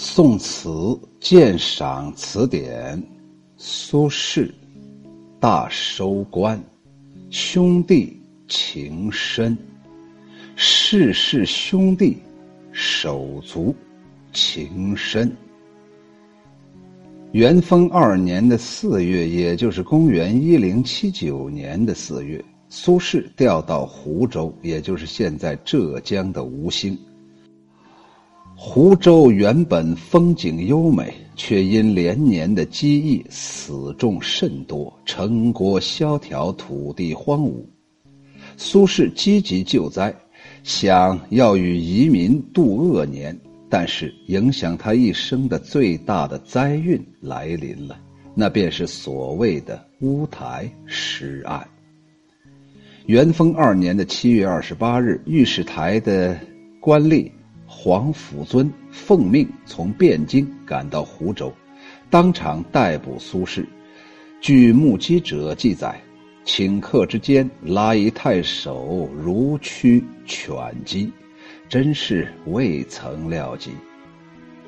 [0.00, 3.02] 宋词鉴赏词典，
[3.56, 4.48] 苏轼，
[5.40, 6.62] 大收官，
[7.30, 8.16] 兄弟
[8.46, 9.58] 情深，
[10.54, 12.16] 世世兄弟，
[12.70, 13.74] 手足
[14.32, 15.36] 情深。
[17.32, 26.96] 元丰二年的四月，也就是公元一零七九年的四月，苏轼调到湖州，也就是现在浙江的吴兴。
[28.60, 37.64] 湖州原本风景优美，却因连年的饥疫，死众甚多，城郭萧条，土地荒芜。
[38.56, 40.12] 苏轼积极救灾，
[40.64, 43.38] 想要与移民度恶年，
[43.70, 47.96] 但是影响他一生的最大的灾运来临了，
[48.34, 51.64] 那便是所谓的乌台诗案。
[53.06, 56.36] 元丰二年的七月二十八日，御史台的
[56.80, 57.30] 官吏。
[57.80, 61.54] 黄甫尊奉命从汴京赶到湖州，
[62.10, 63.64] 当场逮捕苏轼。
[64.40, 65.96] 据目击者记载，
[66.44, 71.12] 顷刻之间，拉一太守如驱犬鸡，
[71.68, 73.70] 真是未曾料及。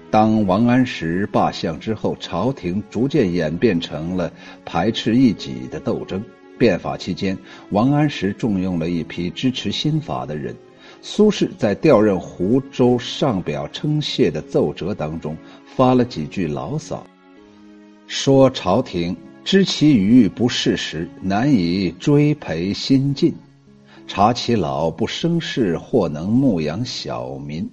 [0.08, 4.32] 当王安石罢相之后，朝廷逐渐演变成了
[4.64, 6.22] 排斥异己的斗争。
[6.56, 7.36] 变法期间，
[7.70, 10.54] 王安石重用了一批支持新法的人。
[11.02, 17.06] 苏轼在调任湖州上表称谢的奏折当中，发了几句牢骚，
[18.06, 23.32] 说朝廷知其愚不事实，难以追培新进；
[24.06, 27.68] 察其老不生事，或能牧养小民。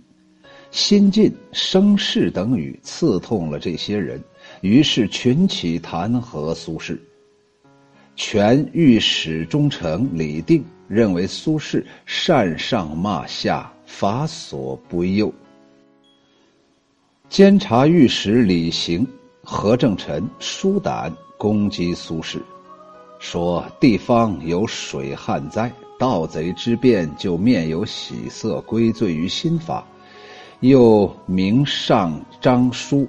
[0.72, 4.22] 新进、生事等语刺痛了这些人，
[4.62, 6.98] 于是群起弹劾苏轼。
[8.18, 10.62] 全御史中丞李定。
[10.90, 15.30] 认为苏轼善上骂下，法所不右。
[17.28, 19.06] 监察御史李行、
[19.44, 22.40] 何正臣疏胆攻击苏轼，
[23.20, 29.86] 说地方有水旱灾，盗贼之变就面有喜色，归罪于新法，
[30.62, 33.06] 又明上章书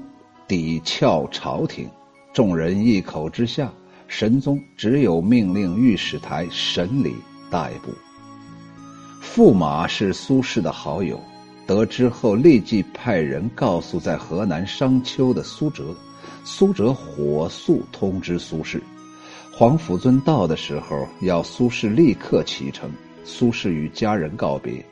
[0.48, 1.88] 抵撬朝廷。
[2.32, 3.72] 众人一口之下，
[4.08, 7.14] 神宗只有命令御史台审理。
[7.50, 7.91] 逮捕。
[9.22, 11.19] 驸马是苏轼的好友，
[11.66, 15.94] 得知后立即派人告诉在河南商丘的苏辙，
[16.44, 18.78] 苏辙火速通知苏轼。
[19.50, 22.90] 黄甫尊到的时候，要苏轼立刻启程。
[23.25, 24.84] 苏轼与家人告别，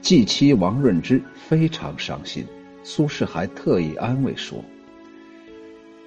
[0.00, 2.46] 继妻王润之非常伤心。
[2.84, 4.62] 苏轼还特意安慰说。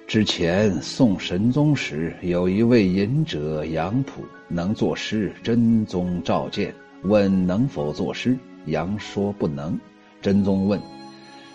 [0.06, 6.74] 之前宋神宗时，有一位隐者杨溥能作诗，真宗召见，
[7.04, 8.36] 问能否作诗，
[8.66, 9.78] 杨说不能。
[10.20, 10.78] 真宗问：“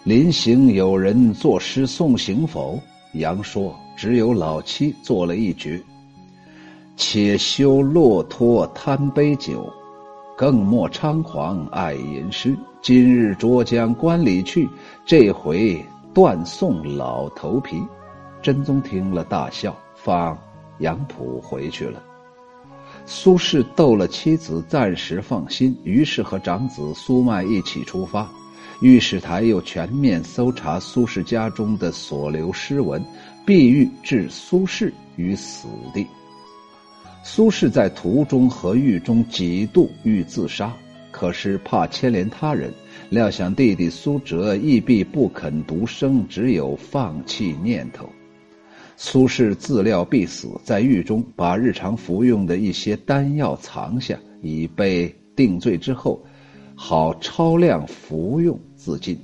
[0.03, 2.80] 临行有人作诗送行否？”
[3.13, 5.79] 杨说：“只有老妻作了一绝。
[6.96, 9.72] 且休骆驼贪杯酒，
[10.35, 12.58] 更莫猖狂爱吟诗。
[12.81, 14.68] 今日捉将关里去，
[15.06, 15.79] 这回
[16.12, 17.79] 断送老头皮。”
[18.42, 20.38] 真宗听了大笑，放
[20.80, 22.02] 杨溥回去了。
[23.06, 28.30] 苏轼逗了妻子，暂时放心，于是和长子苏迈一起出发。
[28.81, 33.03] 御史台又全面搜查苏轼家中的所留诗文，
[33.46, 36.06] 必欲置苏轼于死地。
[37.24, 40.72] 苏轼在途中和狱中几度欲自杀，
[41.12, 42.72] 可是怕牵连他人，
[43.09, 48.08] 料想弟弟苏辙亦必不肯独生，只有放弃念头。
[49.00, 56.19] 苏轼自料必死，在狱中把日常服用的一些丹药藏下，以备定罪之后，
[56.74, 59.16] 好超量服用自尽。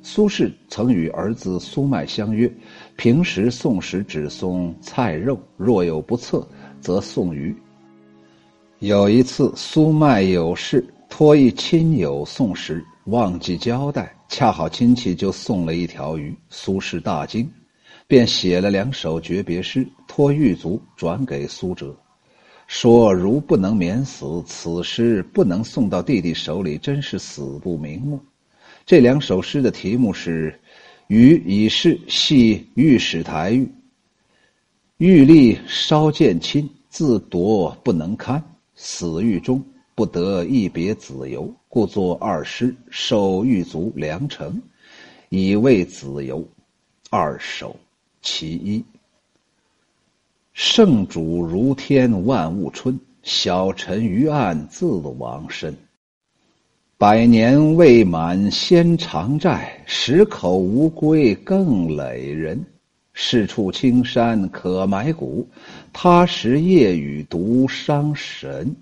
[0.00, 2.50] 苏轼曾与儿子苏迈相约，
[2.96, 6.48] 平时送食只送菜肉，若有不测，
[6.80, 7.54] 则送鱼。
[8.78, 17.46] 有一次，苏迈有事托一亲友送食，忘记交代，恰好亲戚就送了一条鱼，苏轼大惊。
[18.10, 21.94] 便写了两首诀别诗，托狱卒转给苏辙，
[22.66, 28.18] 说：“如不能免死，此诗不能送到弟弟手里，真是死不瞑目。”
[28.84, 30.58] 这两首诗的题目是
[31.06, 33.70] ：“余已逝，系御史台狱。
[34.96, 38.42] 狱吏稍见亲，自夺不能堪。
[38.74, 39.64] 死狱中
[39.94, 44.60] 不得一别子由，故作二诗，受狱卒良城，
[45.28, 46.44] 以慰子由。”
[47.08, 47.76] 二首。
[48.22, 48.84] 其一，
[50.52, 55.74] 圣主如天万物春，小臣于案自亡身。
[56.98, 62.62] 百年未满先偿债，十口无归更累人。
[63.12, 65.46] 是处青山可埋骨，
[65.92, 68.74] 他时夜雨独伤神。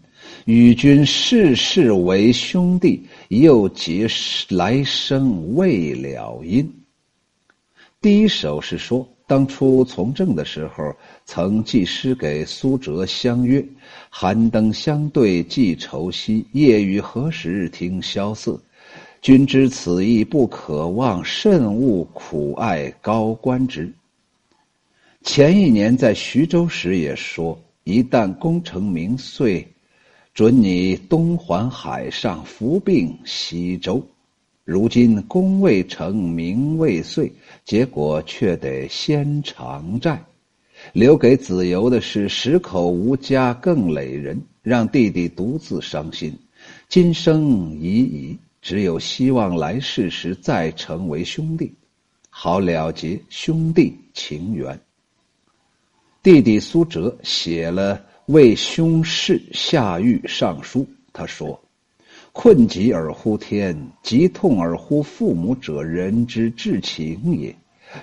[0.44, 4.06] 与君世世为兄弟，又结
[4.50, 6.70] 来生未了因。
[8.00, 10.90] 第一首是说，当初从政的时候，
[11.26, 13.62] 曾寄诗给苏辙，相约
[14.08, 18.58] ：“寒灯相对寄愁兮，夜雨何时听萧瑟？
[19.20, 23.92] 君知此意不可忘，慎勿苦爱高官职。”
[25.22, 29.68] 前一年在徐州时也说：“一旦功成名遂，
[30.32, 34.02] 准你东还海上，伏病西周。”
[34.70, 37.32] 如今功未成名未遂，
[37.64, 40.22] 结果却得先偿债，
[40.92, 46.38] 留给子由的是十口无家更累人，让弟弟独自伤心。
[46.86, 51.72] 今生已矣，只有希望来世时再成为兄弟，
[52.28, 54.78] 好了结兄弟情缘。
[56.22, 61.58] 弟弟苏辙写了为兄事下狱上书，他说。
[62.32, 67.54] 困疾而呼天，疾痛而呼父母者，人之至情也。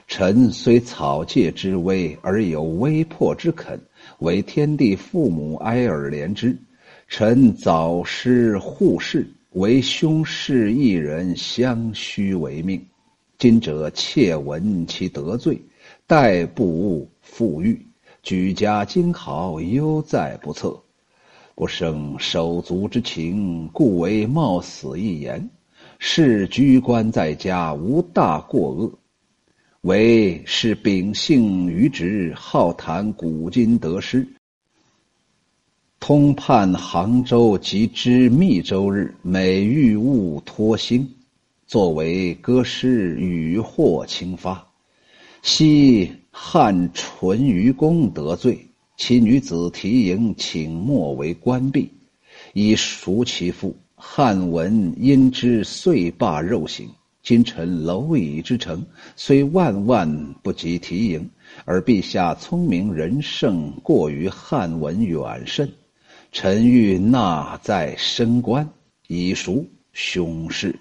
[0.07, 3.79] 臣虽草芥之危，而有微迫之恳，
[4.19, 6.57] 为天地父母哀而怜之。
[7.07, 12.83] 臣早失护士，为兄事一人相须为命。
[13.37, 15.61] 今者窃闻其得罪，
[16.07, 17.85] 待不复狱，
[18.23, 20.81] 举家惊号，犹在不测。
[21.55, 25.49] 不生手足之情，故为冒死一言。
[25.99, 28.91] 是居官在家，无大过恶，
[29.81, 34.27] 唯是秉性愚直，好谈古今得失。
[36.01, 41.09] 通判杭州及知密州日，每遇物托星，
[41.65, 44.67] 作为歌诗，与祸轻发。
[45.41, 48.67] 昔汉淳于公得罪。
[48.97, 51.91] 其女子提营，请莫为官婢，
[52.53, 53.75] 以赎其父。
[53.97, 56.89] 汉文因之遂罢肉刑。
[57.23, 61.29] 今臣蝼蚁之臣，虽万万不及提营，
[61.63, 65.71] 而陛下聪明仁圣，过于汉文远甚。
[66.31, 68.69] 臣欲纳在升官，
[69.07, 70.77] 以赎兄事。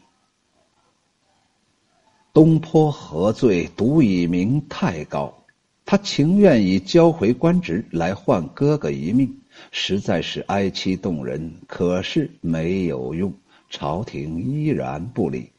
[2.32, 3.70] 东坡何罪？
[3.76, 5.43] 独以名太高。
[5.86, 9.30] 他情愿以交回官职来换哥哥一命，
[9.70, 11.52] 实在是哀戚动人。
[11.66, 13.32] 可是没有用，
[13.68, 15.50] 朝廷依然不理。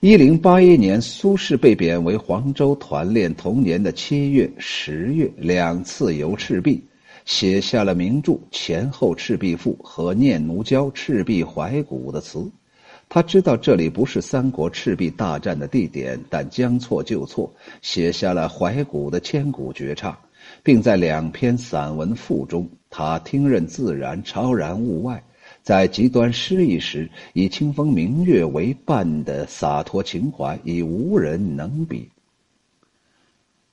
[0.00, 6.80] 一零八一年，苏轼被贬为黄州团练，同年的七月、十月两次游赤壁，
[7.24, 12.48] 写下了名著《前后赤壁赋》和《念奴娇·赤壁怀古》的词。
[13.10, 17.50] 他知道这里不是三国赤壁大战的地点，但将错就错，
[17.80, 20.14] 写下了怀古的千古绝唱，
[20.62, 25.24] 并在两篇散文赋中，他听任自然，超然物外，
[25.62, 32.10] 在极端诗意时，以清风明月为伴的洒脱情怀，已无人能比。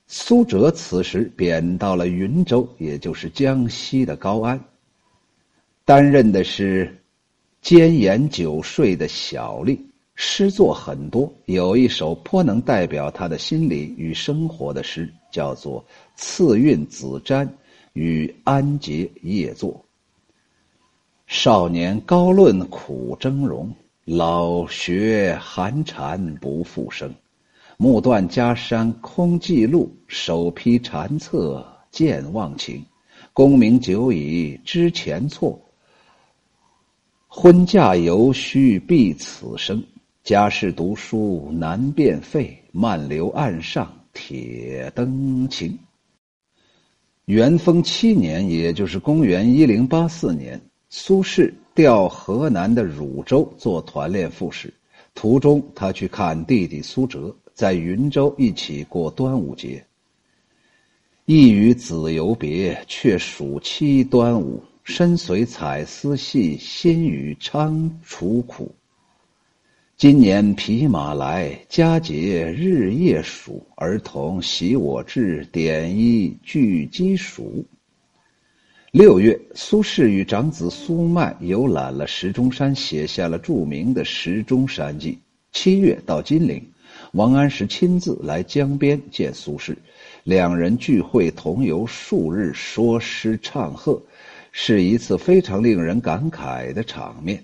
[0.07, 4.63] 苏辙此时贬到了云州，也就是江西的高安，
[5.83, 7.01] 担任的是。
[7.65, 9.75] 兼言九税的小吏，
[10.13, 15.81] 诗作很多，有一首颇能代表他的心理与生活的诗，叫做
[16.15, 17.49] 《次韵子瞻
[17.93, 19.71] 与安节夜作》。
[21.25, 23.67] 少年高论苦峥嵘，
[24.05, 27.11] 老学寒蝉不复声。
[27.77, 32.85] 目断家山空记录，手披禅册见忘情。
[33.33, 35.59] 功名久矣知前错。
[37.37, 39.83] 婚嫁犹须避此生，
[40.23, 45.77] 家事读书难变废，漫流岸上铁灯情。
[47.25, 54.73] 元丰七年，也就是公元一零八四年，苏轼调河南的汝州做团练副使，
[55.13, 59.85] 途中他去看弟弟苏辙，在云州一起过端午节。
[61.25, 64.63] 一与子由别，却暑期端午。
[64.85, 68.71] 身随彩丝细，心与仓楚苦。
[69.97, 73.65] 今年匹马来，佳节日夜数。
[73.77, 77.63] 儿童喜我至，点衣具鸡黍。
[78.91, 85.13] 六月，苏轼与长子苏迈游览了石钟山，写下了著名的《石钟山记》。
[85.51, 86.63] 七月到金陵，
[87.13, 89.75] 王安石亲自来江边见苏轼，
[90.23, 93.99] 两人聚会同游数日，说诗唱和。
[94.57, 97.43] 是一次非常令人感慨的场面。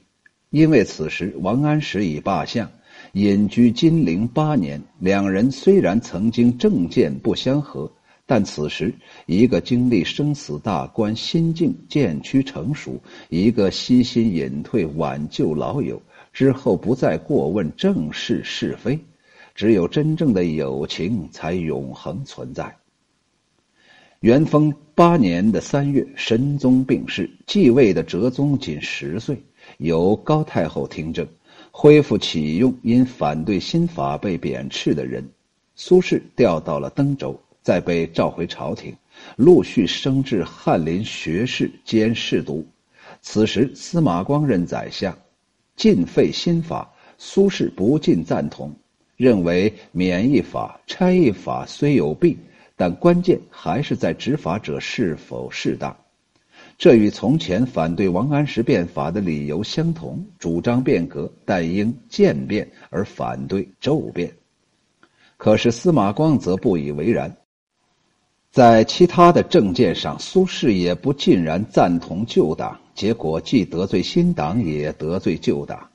[0.49, 2.71] 因为此时王安石已罢相，
[3.11, 4.81] 隐居金陵八年。
[4.99, 7.91] 两人虽然曾经政见不相合，
[8.25, 8.93] 但此时
[9.25, 12.93] 一个经历生死大关，心境渐趋成熟；
[13.27, 16.01] 一个悉心隐退，挽救老友
[16.31, 18.97] 之后，不再过问政事是非。
[19.53, 22.73] 只有真正的友情才永恒存在。
[24.21, 29.35] 元丰八年的三月，神宗病逝，继位的哲宗仅十岁，
[29.79, 31.27] 由高太后听政，
[31.71, 35.27] 恢复启用因反对新法被贬斥的人。
[35.73, 38.95] 苏轼调到了登州，再被召回朝廷，
[39.37, 42.63] 陆续升至翰林学士兼侍读。
[43.23, 45.17] 此时司马光任宰相，
[45.75, 46.87] 禁废新法，
[47.17, 48.71] 苏轼不尽赞同。
[49.17, 52.37] 认为免役法、差役法虽有弊，
[52.81, 55.95] 但关键还是在执法者是否适当。
[56.79, 64.33] 这与从前反对王安石变法的理由相同，主张变革，但应渐变而反对骤变。
[65.37, 67.37] 可是司马光则不以为然，
[68.49, 75.87] 在其他的政见上，苏轼也不尽然赞同旧党，结果既得罪新党，也得罪旧党。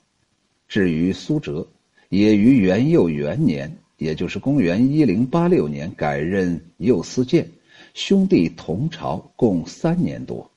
[0.68, 1.66] 至于苏辙。
[2.08, 7.48] 也于元佑元年，也就是公元一零八六年，改任右司谏，
[7.94, 10.50] 兄弟同朝共三年多。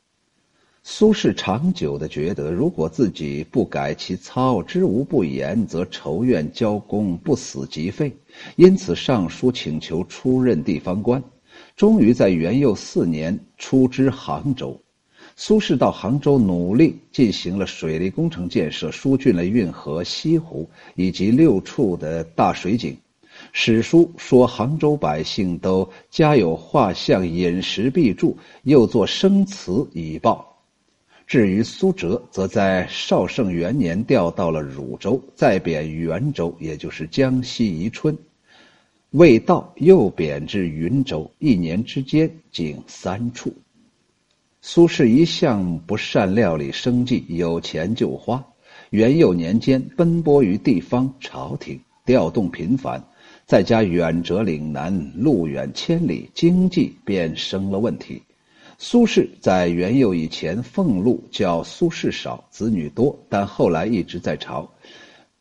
[0.84, 8.12] 苏轼长久的觉得，如果自己不改其操，知无不言，则仇怨交功，不死即废。
[8.55, 11.22] 因此上书请求出任地方官，
[11.75, 14.81] 终于在元佑四年出知杭州。
[15.36, 22.98] 苏轼到杭州努力进行了水利工程建设，疏浚了运河、西湖以及六处的大水井。
[23.51, 30.45] 史书说，杭州百姓都家有画像，饮食必注，又作生祠以报。
[31.25, 38.17] 至于苏辙，则在绍圣元年调到了汝州，再贬元州，也就是江西宜春。
[39.11, 43.53] 未到，又贬至云州，一年之间仅三处。
[44.61, 48.43] 苏轼一向不善料理生计，有钱就花。
[48.91, 53.03] 元佑年间，奔波于地方朝廷，调动频繁，
[53.49, 58.21] 再加远谪岭南，路远千里，经济便生了问题。
[58.77, 64.69] 苏轼在元佑以前，俸禄较苏轼少，子女多，但后来一直在朝，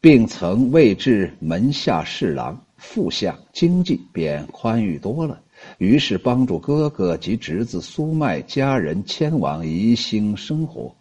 [0.01, 5.39] 并曾位至门下侍郎、副相，经济便宽裕多了。
[5.77, 10.97] 于是帮助哥哥及侄子苏迈家人迁往宜兴生活。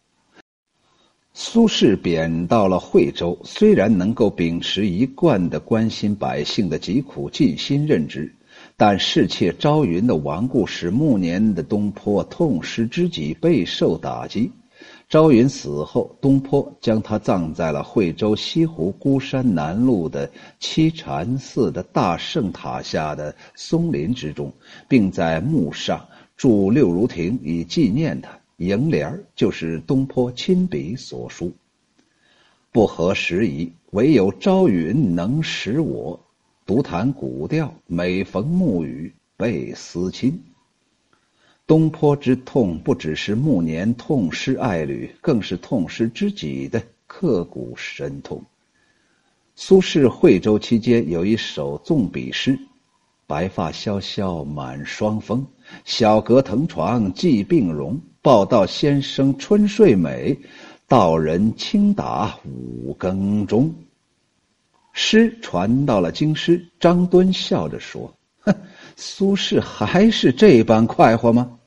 [1.40, 8.34] 苏轼贬到了惠州，虽然能够秉持一贯的关心百姓的疾苦，尽心任职，
[8.76, 14.52] 但侍妾朝云的亡故使暮年的东坡痛失知己，备受打击。
[15.10, 20.28] 朝云死后，东坡将他葬在了惠州西湖孤山南麓的
[20.60, 24.52] 栖禅寺的大圣塔下的松林之中，
[24.88, 26.04] 并在墓上
[26.36, 28.32] 筑六如亭以纪念他。
[28.58, 31.54] 楹联就是东坡亲笔所书
[32.74, 36.20] ：“不合时宜，唯有朝云能识我。
[36.66, 40.44] 独弹古调，每逢暮雨倍思亲。”
[41.68, 48.44] 东坡之痛不只是暮年痛失爱侣，更是痛失知己的刻骨深痛。
[49.56, 52.58] 苏轼惠州期间有一首纵笔诗
[53.28, 55.46] ：“白发萧萧满霜风，
[55.86, 58.00] 小阁藤床寄病容。
[58.22, 60.38] 报道先生春睡美，
[60.88, 63.74] 道人轻打五更钟。”
[64.92, 68.54] 诗传到了京师，张敦笑着说：“哼，
[68.96, 71.58] 苏轼还是这般快活吗？”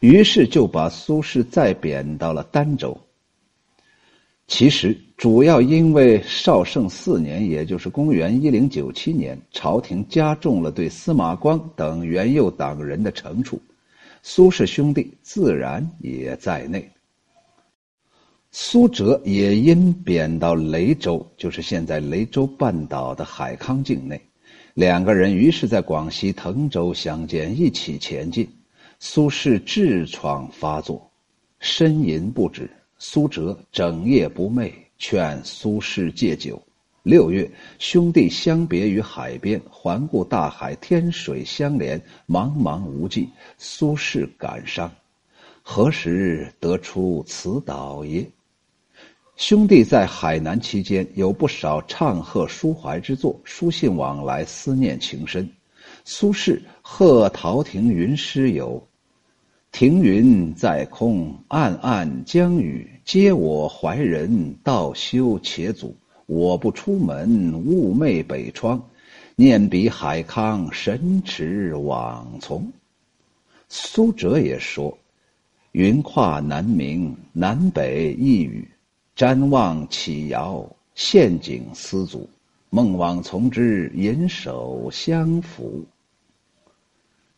[0.00, 2.98] 于是就把苏轼再贬到了儋州。
[4.46, 13.60] 其实主要因为绍圣四年，也就是公元一零九七年，朝廷加重了对司马光等元佑党人的惩处，
[14.22, 16.90] 苏氏兄弟自然也在内。
[18.50, 24.20] 苏辙也因贬到雷州，就是现在雷州半岛的海康境内，
[24.74, 28.48] 两个人于是在广西藤州相见，一起前进。
[28.98, 31.10] 苏轼痔疮发作，
[31.60, 32.68] 呻吟不止。
[32.96, 36.62] 苏辙整夜不寐，劝苏轼戒酒。
[37.02, 43.28] 六月，兄弟相别于海边，环顾大海，天水相连，茫茫无际。
[43.58, 44.90] 苏轼感伤，
[45.60, 48.26] 何时得出此岛耶？
[49.36, 55.46] 兄弟在海南期间，有不少唱和抒怀之作，书信往来，思念情深。
[56.06, 58.82] 苏轼贺陶亭云诗有。
[59.74, 62.88] 停云在空，暗暗将雨。
[63.04, 65.96] 嗟我怀人，道休且阻。
[66.26, 67.28] 我不出门，
[67.66, 68.80] 寤寐北窗。
[69.34, 72.72] 念彼海康，神驰往从。
[73.68, 74.96] 苏辙也说
[75.72, 78.68] ：“云跨南冥，南北一隅。
[79.16, 80.64] 瞻望起遥，
[80.94, 82.28] 陷阱思阻。
[82.70, 85.84] 梦往从之，引手相扶。”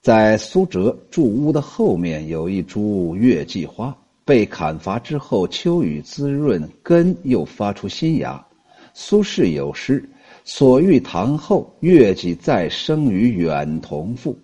[0.06, 3.92] 在苏辙住屋的后面有一株月季花，
[4.24, 8.46] 被砍伐之后，秋雨滋润，根又发出新芽。
[8.94, 10.08] 苏轼有诗
[10.46, 14.38] ：“所遇堂后，月季再生于远同父。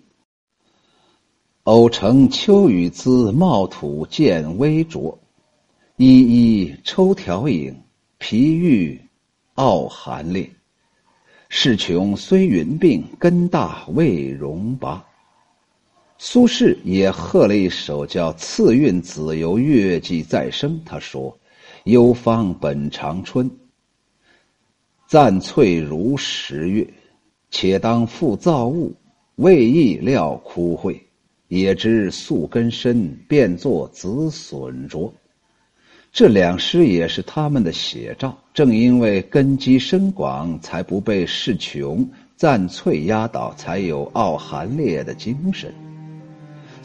[1.63, 5.17] 偶乘秋雨滋，茂土见微浊。
[5.95, 7.73] 依依抽条影，
[8.17, 8.99] 疲欲
[9.53, 10.49] 傲寒烈。
[11.47, 15.01] 势穷虽云病，根大未容拔。”
[16.25, 20.71] 苏轼也贺了一首叫《次韵子由月季再生》。
[20.85, 21.37] 他说
[21.83, 23.51] ：“幽芳本长春，
[25.05, 26.87] 暂翠如十月。
[27.51, 28.95] 且当复造物，
[29.35, 30.97] 未意料枯秽。
[31.49, 35.13] 也知宿根深，变作子笋着。”
[36.13, 38.33] 这两诗也是他们的写照。
[38.53, 45.75] 正因为根基深广，才不被势穷暂翠压倒，才有傲寒烈的精神。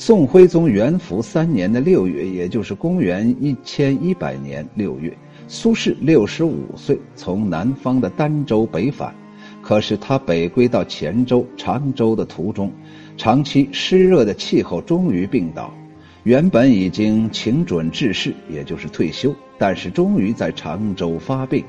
[0.00, 5.12] 宋徽宗元符三年的六月，也就是公元一千一百年六月，
[5.48, 9.12] 苏轼六十五岁，从南方的儋州北返。
[9.60, 12.72] 可是他北归到黔州、常州的途中，
[13.16, 15.74] 长期湿热的气候终于病倒。
[16.22, 21.64] 原本已经请准致仕，也就是退休，但是终于在常州发病，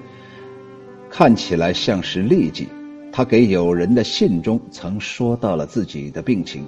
[1.09, 2.67] 看起来像是痢疾。
[3.11, 6.63] 他给友人的信中曾说到了自己的病情。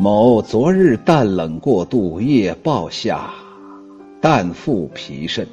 [0.00, 3.34] 某昨日淡冷过度，夜暴下，
[4.22, 5.44] 旦复脾肾。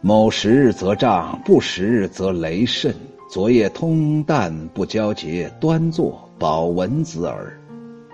[0.00, 2.94] 某时则胀，不时则雷甚。
[3.28, 7.58] 昨夜通旦不交节，端坐保蚊子耳。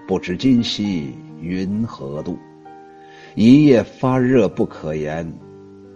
[0.09, 2.39] 不知今夕云何度？
[3.35, 5.31] 一夜发热不可言，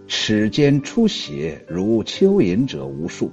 [0.05, 3.31] 齿间出血如蚯蚓者无数。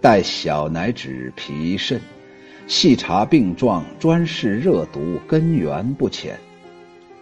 [0.00, 2.00] 待小乃止脾肾。
[2.68, 6.38] 细查病状，专视热毒，根源不浅。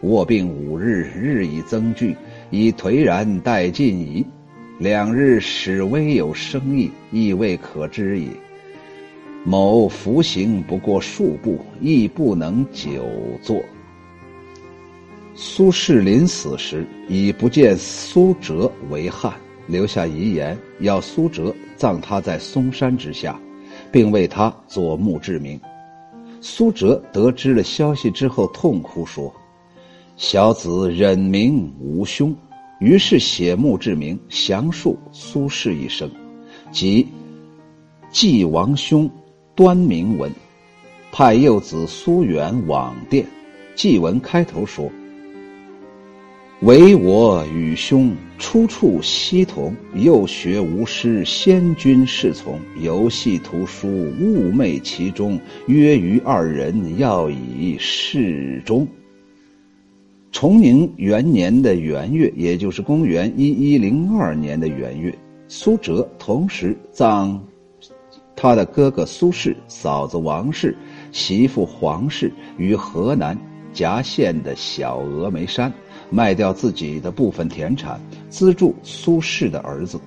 [0.00, 2.16] 卧病五日，日以增剧，
[2.50, 4.26] 已颓然待尽矣。
[4.80, 8.28] 两日始微有生意，亦未可知矣。
[9.44, 13.06] 某服行不过数步，亦不能久
[13.40, 13.64] 坐。
[15.36, 19.32] 苏轼临死时，已不见苏辙为汉，
[19.68, 23.40] 留下遗言，要苏辙葬他在嵩山之下。
[23.96, 25.58] 并为他做墓志铭。
[26.42, 29.32] 苏辙得知了消息之后，痛哭说
[30.18, 32.36] ：“小子忍名无兄。”
[32.78, 36.10] 于是写墓志铭，详述苏轼一生，
[36.70, 37.08] 即
[38.10, 39.10] 祭王兄
[39.54, 40.30] 端明文，
[41.10, 43.24] 派幼子苏远往殿。
[43.74, 44.90] 祭文开头说。
[46.62, 55.38] 唯我与兄出处悉同，幼学无师，先君侍从，游戏图书，寤寐其中。
[55.66, 58.88] 约于二人，要以示终。
[60.32, 65.14] 崇宁元年的元月，也就是公元一一零二年的元月，
[65.48, 67.38] 苏辙同时葬
[68.34, 70.74] 他的哥哥苏轼、嫂子王氏、
[71.12, 73.38] 媳妇黄氏于河南
[73.74, 75.70] 夹县的小峨眉山。
[76.10, 80.00] 卖掉自己的部分田产，资助苏轼的儿子。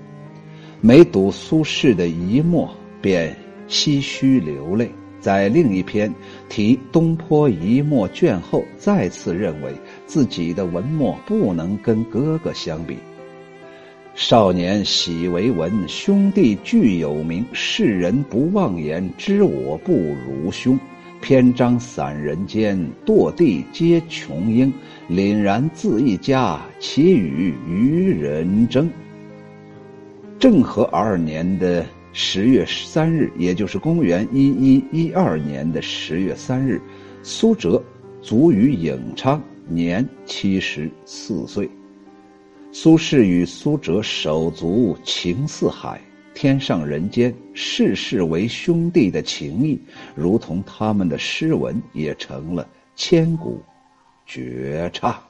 [0.81, 2.69] 每读苏轼的遗墨，
[3.01, 3.35] 便
[3.67, 4.89] 唏嘘流泪。
[5.19, 6.13] 在另一篇
[6.47, 9.73] 题东坡遗墨卷后，再次认为
[10.05, 12.97] 自己的文墨不能跟哥哥相比。
[14.15, 20.79] 少年喜为文，兄弟俱有名，世人不妄言，知我不如兄。
[21.21, 24.71] 篇章散人间，堕地皆穷英。
[25.09, 28.87] 凛然自一家，其与愚人争。
[30.37, 36.79] 政和二年的十月三日，也就是公元一一一二年的十月三日，
[37.23, 37.83] 苏辙
[38.21, 41.67] 卒于颍昌，年七十四岁。
[42.71, 45.99] 苏轼与苏辙手足情似海，
[46.35, 49.81] 天上人间，世世为兄弟的情谊，
[50.13, 53.59] 如同他们的诗文，也成了千古。
[54.29, 55.28] 绝唱。